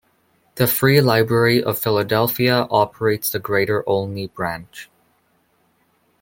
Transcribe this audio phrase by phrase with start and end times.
[0.55, 4.89] The Free Library of Philadelphia operates the Greater Olney Branch.